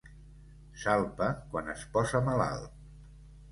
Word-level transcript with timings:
Salpa 0.83 1.27
quan 1.53 1.71
es 1.75 1.85
posa 1.99 2.25
malalt. 2.31 2.83